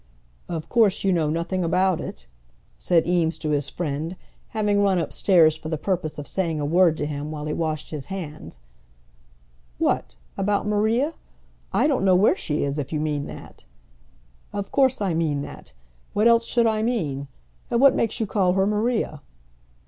"Of 0.49 0.67
course 0.67 1.03
you 1.03 1.13
know 1.13 1.29
nothing 1.29 1.63
about 1.63 2.01
it?" 2.01 2.25
said 2.75 3.05
Eames 3.05 3.37
to 3.37 3.51
his 3.51 3.69
friend, 3.69 4.15
having 4.47 4.81
run 4.81 4.97
upstairs 4.97 5.55
for 5.55 5.69
the 5.69 5.77
purpose 5.77 6.17
of 6.17 6.27
saying 6.27 6.59
a 6.59 6.65
word 6.65 6.97
to 6.97 7.05
him 7.05 7.29
while 7.29 7.45
he 7.45 7.53
washed 7.53 7.91
his 7.91 8.07
hands. 8.07 8.57
"What, 9.77 10.15
about 10.37 10.65
Maria? 10.65 11.13
I 11.71 11.85
don't 11.85 12.03
know 12.03 12.15
where 12.15 12.35
she 12.35 12.63
is, 12.63 12.79
if 12.79 12.91
you 12.91 12.99
mean 12.99 13.27
that." 13.27 13.65
"Of 14.51 14.71
course 14.71 15.01
I 15.01 15.13
mean 15.13 15.43
that. 15.43 15.71
What 16.13 16.27
else 16.27 16.47
should 16.47 16.65
I 16.65 16.81
mean? 16.81 17.27
And 17.69 17.79
what 17.79 17.93
makes 17.93 18.19
you 18.19 18.25
call 18.25 18.53
her 18.53 18.65
Maria?" 18.65 19.21